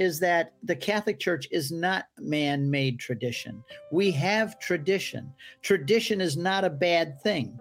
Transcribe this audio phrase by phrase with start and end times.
[0.00, 3.62] is that the Catholic Church is not man made tradition.
[3.92, 5.30] We have tradition.
[5.60, 7.60] Tradition is not a bad thing.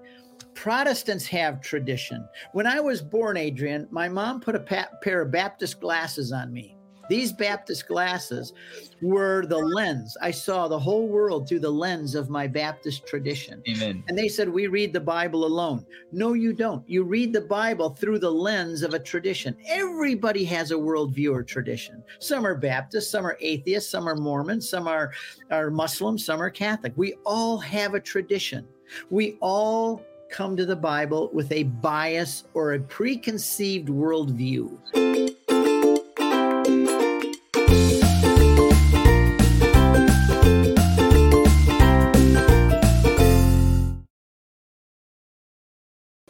[0.54, 2.26] Protestants have tradition.
[2.54, 6.54] When I was born, Adrian, my mom put a pa- pair of Baptist glasses on
[6.54, 6.78] me.
[7.10, 8.54] These Baptist glasses
[9.02, 10.16] were the lens.
[10.22, 13.64] I saw the whole world through the lens of my Baptist tradition.
[13.68, 14.04] Amen.
[14.08, 15.86] And they said, We read the Bible alone.
[16.12, 16.88] No, you don't.
[16.88, 19.58] You read the Bible through the lens of a tradition.
[19.68, 22.04] Everybody has a worldview or tradition.
[22.20, 25.12] Some are Baptist, some are atheists, some are Mormon, some are,
[25.50, 26.94] are Muslim, some are Catholic.
[26.96, 28.68] We all have a tradition.
[29.10, 35.39] We all come to the Bible with a bias or a preconceived worldview.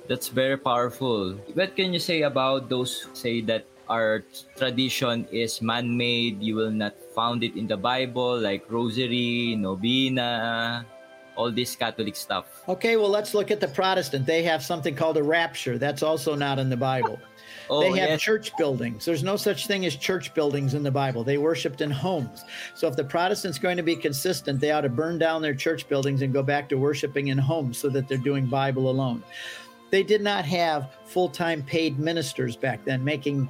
[0.09, 1.37] That's very powerful.
[1.53, 4.25] What can you say about those who say that our
[4.57, 10.85] tradition is man-made, you will not found it in the Bible, like rosary, novena,
[11.35, 12.63] all this Catholic stuff.
[12.67, 14.25] Okay, well, let's look at the Protestant.
[14.25, 15.77] They have something called a rapture.
[15.77, 17.19] That's also not in the Bible.
[17.71, 18.21] Oh, they have yes.
[18.21, 19.05] church buildings.
[19.05, 21.23] There's no such thing as church buildings in the Bible.
[21.23, 22.43] They worshiped in homes.
[22.73, 25.87] So if the Protestant's going to be consistent, they ought to burn down their church
[25.87, 29.23] buildings and go back to worshiping in homes so that they're doing Bible alone.
[29.89, 33.49] They did not have full time paid ministers back then making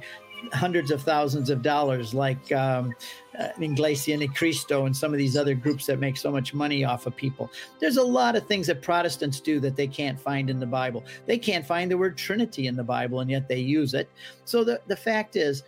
[0.52, 2.94] hundreds of thousands of dollars like um,
[3.38, 6.84] uh, Iglesia Ni Cristo and some of these other groups that make so much money
[6.84, 7.50] off of people.
[7.78, 11.04] There's a lot of things that Protestants do that they can't find in the Bible.
[11.26, 14.08] They can't find the word Trinity in the Bible, and yet they use it.
[14.44, 15.62] So the, the fact is,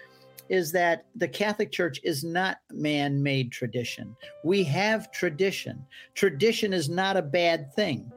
[0.49, 4.15] is that the Catholic Church is not man made tradition.
[4.45, 5.85] We have tradition.
[6.15, 8.11] Tradition is not a bad thing.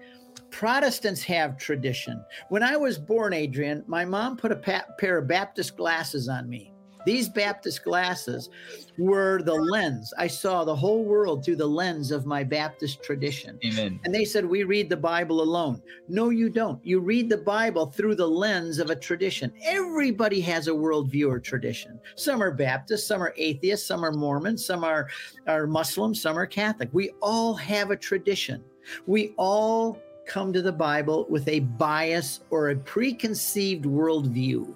[0.55, 2.23] Protestants have tradition.
[2.47, 6.49] When I was born, Adrian, my mom put a pa- pair of Baptist glasses on
[6.49, 6.71] me.
[7.05, 8.49] These Baptist glasses
[8.97, 10.13] were the lens.
[10.17, 13.59] I saw the whole world through the lens of my Baptist tradition.
[13.65, 13.99] Amen.
[14.05, 15.81] And they said, We read the Bible alone.
[16.07, 16.83] No, you don't.
[16.85, 19.51] You read the Bible through the lens of a tradition.
[19.61, 21.99] Everybody has a worldview or tradition.
[22.15, 25.09] Some are Baptist, some are atheists, some are Mormon, some are,
[25.47, 26.87] are Muslim, some are Catholic.
[26.93, 28.63] We all have a tradition.
[29.05, 34.73] We all come to the Bible with a bias or a preconceived worldview.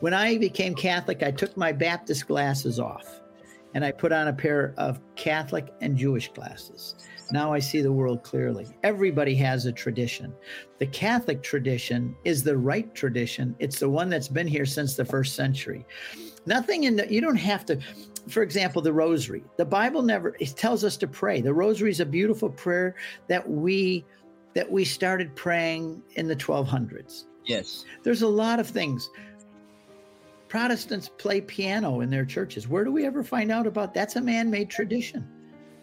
[0.00, 3.20] When I became Catholic, I took my Baptist glasses off
[3.74, 6.94] and I put on a pair of Catholic and Jewish glasses.
[7.32, 8.66] Now I see the world clearly.
[8.82, 10.32] Everybody has a tradition.
[10.78, 15.04] The Catholic tradition is the right tradition, it's the one that's been here since the
[15.04, 15.84] first century.
[16.46, 17.78] Nothing in the, you don't have to,
[18.28, 19.42] for example, the rosary.
[19.56, 21.40] The Bible never, tells us to pray.
[21.40, 22.94] The rosary is a beautiful prayer
[23.28, 24.04] that we
[24.54, 27.24] that we started praying in the 1200s.
[27.44, 27.84] Yes.
[28.02, 29.10] There's a lot of things.
[30.48, 32.68] Protestants play piano in their churches.
[32.68, 35.28] Where do we ever find out about that's a man-made tradition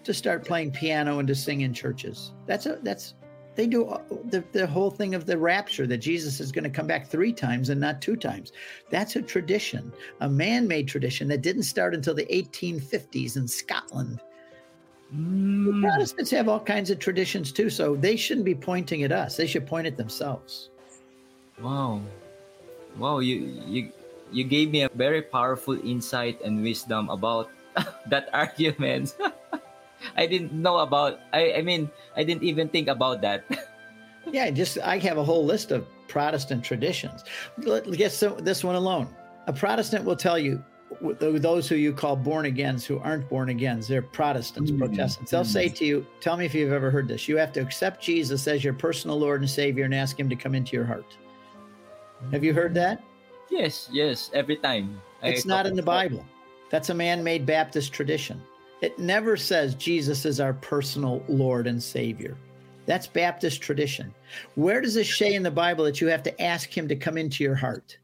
[0.04, 2.32] to start playing piano and to sing in churches.
[2.46, 3.14] That's a that's
[3.56, 6.70] they do uh, the, the whole thing of the rapture that Jesus is going to
[6.70, 8.54] come back three times and not two times.
[8.90, 14.22] That's a tradition, a man-made tradition that didn't start until the 1850s in Scotland.
[15.16, 15.82] Mm.
[15.82, 19.36] Protestants have all kinds of traditions too, so they shouldn't be pointing at us.
[19.36, 20.70] They should point at themselves.
[21.62, 22.02] Wow.
[22.98, 23.36] Wow, you
[23.68, 23.92] you
[24.32, 27.50] you gave me a very powerful insight and wisdom about
[28.08, 29.16] that argument.
[30.16, 33.44] I didn't know about I I mean, I didn't even think about that.
[34.30, 37.26] Yeah, just I have a whole list of Protestant traditions.
[37.58, 39.10] Let- us Get some, this one alone.
[39.48, 40.64] A Protestant will tell you
[41.20, 45.32] those who you call born agains who aren't born agains, they're Protestants, Mm, Protestants.
[45.32, 47.28] They'll say to you, "Tell me if you've ever heard this.
[47.28, 50.36] You have to accept Jesus as your personal Lord and Savior and ask Him to
[50.36, 51.18] come into your heart."
[52.32, 53.04] Have you heard that?
[53.50, 55.02] yes, yes, every time.
[55.22, 56.26] I It's not in the Bible.
[56.70, 58.42] That's a man-made Baptist tradition.
[58.82, 62.38] It never says Jesus is our personal Lord and Savior.
[62.86, 64.14] That's Baptist tradition.
[64.56, 67.18] Where does it say in the Bible that you have to ask him to come
[67.18, 67.98] into your heart?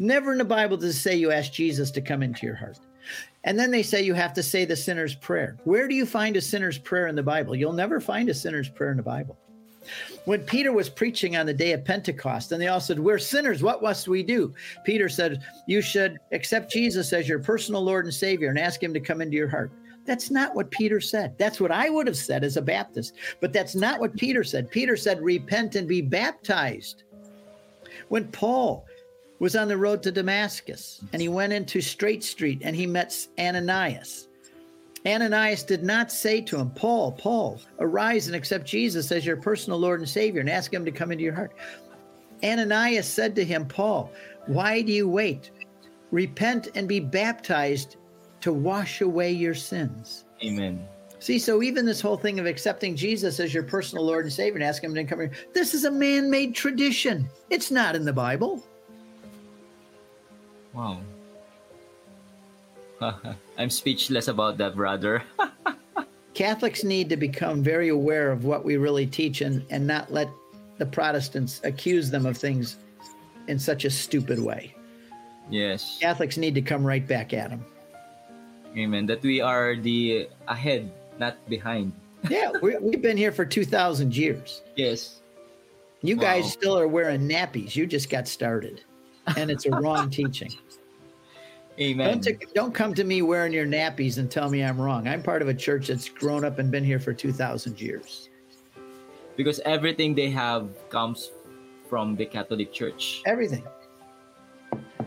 [0.00, 2.78] Never in the Bible does it say you ask Jesus to come into your heart.
[3.44, 5.58] And then they say you have to say the sinner's prayer.
[5.64, 7.54] Where do you find a sinner's prayer in the Bible?
[7.54, 9.38] You'll never find a sinner's prayer in the Bible.
[10.24, 13.62] When Peter was preaching on the day of Pentecost, and they all said, We're sinners,
[13.62, 14.54] what must we do?
[14.84, 18.94] Peter said, You should accept Jesus as your personal Lord and Savior and ask him
[18.94, 19.70] to come into your heart.
[20.06, 21.36] That's not what Peter said.
[21.36, 24.70] That's what I would have said as a Baptist, but that's not what Peter said.
[24.70, 27.04] Peter said, Repent and be baptized.
[28.08, 28.86] When Paul
[29.40, 33.26] was on the road to Damascus and he went into Straight Street and he met
[33.38, 34.28] Ananias,
[35.06, 39.78] Ananias did not say to him, Paul, Paul, arise and accept Jesus as your personal
[39.78, 41.52] Lord and Savior and ask him to come into your heart.
[42.44, 44.12] Ananias said to him, Paul,
[44.46, 45.50] why do you wait?
[46.10, 47.96] Repent and be baptized
[48.42, 50.24] to wash away your sins.
[50.44, 50.86] Amen.
[51.18, 54.56] See, so even this whole thing of accepting Jesus as your personal Lord and Savior
[54.56, 57.28] and asking Him to come here, this is a man made tradition.
[57.50, 58.64] It's not in the Bible.
[60.72, 61.00] Wow.
[63.58, 65.22] I'm speechless about that, brother.
[66.34, 70.28] Catholics need to become very aware of what we really teach and, and not let
[70.78, 72.76] the Protestants accuse them of things
[73.48, 74.74] in such a stupid way.
[75.50, 75.98] yes.
[76.00, 77.64] Catholics need to come right back at them.
[78.76, 79.04] Amen.
[79.06, 81.92] That we are the ahead, not behind.
[82.28, 84.60] Yeah, we, we've been here for 2,000 years.
[84.76, 85.20] Yes.
[86.02, 87.74] You guys still are wearing nappies.
[87.74, 88.82] You just got started.
[89.36, 90.52] And it's a wrong teaching.
[91.78, 92.20] Amen.
[92.20, 95.08] Don't, don't come to me wearing your nappies and tell me I'm wrong.
[95.08, 98.28] I'm part of a church that's grown up and been here for 2,000 years.
[99.36, 101.30] because everything they have comes
[101.88, 103.22] from the Catholic Church.
[103.26, 103.64] Everything.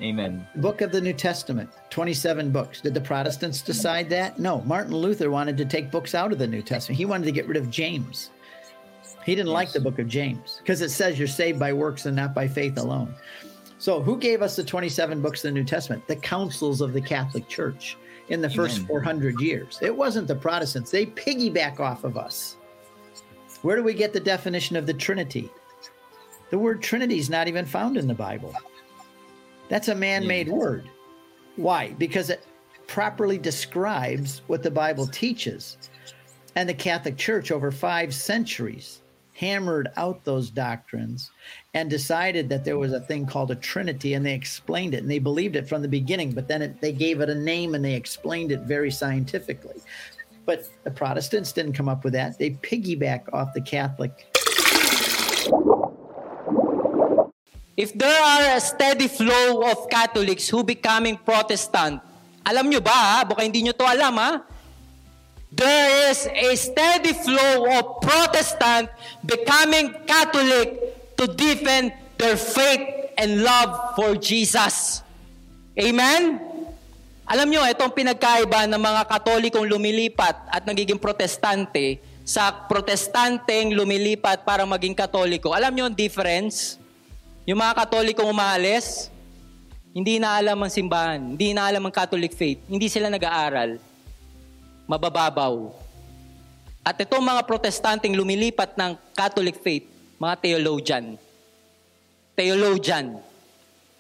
[0.02, 0.46] Amen.
[0.56, 2.81] Book of the New Testament, 27 books.
[2.81, 4.40] Did the Protestants decide that?
[4.40, 4.62] No.
[4.62, 6.98] Martin Luther wanted to take books out of the New Testament.
[6.98, 8.31] He wanted to get rid of James.
[9.25, 12.16] He didn't like the book of James because it says you're saved by works and
[12.16, 13.14] not by faith alone.
[13.84, 16.08] So, who gave us the 27 books of the New Testament?
[16.08, 17.98] The councils of the Catholic Church
[18.30, 18.88] in the first Amen.
[18.88, 19.78] 400 years.
[19.82, 20.90] It wasn't the Protestants.
[20.90, 22.56] They piggyback off of us.
[23.62, 25.52] Where do we get the definition of the Trinity?
[26.50, 28.56] The word Trinity is not even found in the Bible.
[29.68, 30.56] That's a man made Yes.
[30.56, 30.90] word.
[31.58, 31.90] Why?
[31.98, 32.42] Because it
[32.88, 35.78] properly describes what the Bible teaches.
[36.56, 39.02] And the Catholic Church, over five centuries,
[39.34, 41.32] hammered out those doctrines
[41.74, 45.10] and decided that there was a thing called a Trinity, and they explained it and
[45.10, 47.84] they believed it from the beginning, but then it, they gave it a name and
[47.84, 49.82] they explained it very scientifically.
[50.46, 52.38] But the Protestants didn't come up with that.
[52.38, 54.28] They piggyback off the Catholic
[57.76, 62.06] If there are a steady flow of Catholics who becoming Protestant,
[62.46, 63.26] alam nyo ba, ha?
[63.26, 64.46] baka hindi nyo to alam ha,
[65.50, 65.83] there
[66.13, 68.86] is a steady flow of Protestant
[69.25, 70.77] becoming Catholic
[71.18, 71.89] to defend
[72.21, 75.01] their faith and love for Jesus.
[75.74, 76.38] Amen?
[77.25, 84.62] Alam nyo, itong pinagkaiba ng mga katolikong lumilipat at nagiging protestante sa protestanteng lumilipat para
[84.69, 85.50] maging katoliko.
[85.57, 86.77] Alam nyo ang difference?
[87.50, 89.10] Yung mga katolikong umaalis,
[89.92, 93.81] hindi na alam ang simbahan, hindi na alam ang Catholic faith, hindi sila nag-aaral.
[94.86, 95.83] Mabababaw.
[96.84, 99.88] At itong mga protestanteng lumilipat ng Catholic faith,
[100.20, 101.16] mga theologian.
[102.36, 103.24] Theologian.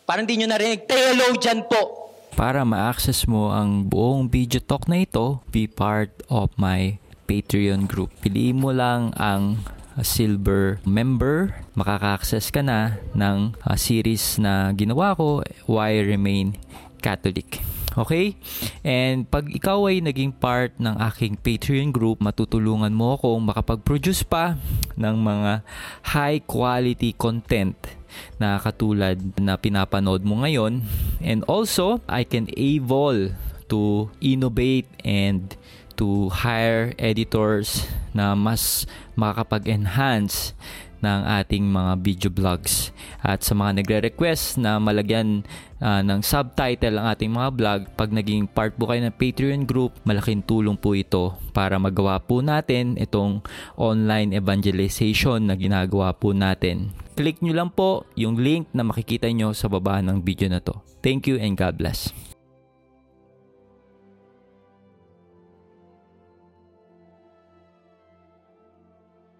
[0.03, 2.11] Parang hindi nyo narinig, theologian po.
[2.35, 8.11] Para ma-access mo ang buong video talk na ito, be part of my Patreon group.
[8.19, 9.63] Piliin mo lang ang
[9.95, 15.39] uh, silver member, makaka-access ka na ng uh, series na ginawa ko,
[15.71, 16.59] Why Remain
[16.99, 17.63] Catholic.
[17.93, 18.37] Okay?
[18.81, 24.57] And pag ikaw ay naging part ng aking Patreon group, matutulungan mo akong makapag-produce pa
[24.97, 25.51] ng mga
[26.13, 27.77] high quality content
[28.37, 30.85] na katulad na pinapanood mo ngayon.
[31.21, 33.33] And also, I can able
[33.69, 35.53] to innovate and
[35.97, 40.57] to hire editors na mas makakapag-enhance
[41.03, 42.95] ng ating mga video vlogs.
[43.19, 45.43] At sa mga nagre-request na malagyan
[45.83, 49.91] ah, ng subtitle ang ating mga vlog, pag naging part po kayo ng Patreon group,
[50.07, 53.43] malaking tulong po ito para magawa po natin itong
[53.75, 56.95] online evangelization na ginagawa po natin.
[57.13, 60.79] Click nyo lang po yung link na makikita nyo sa baba ng video na to.
[61.03, 62.32] Thank you and God bless.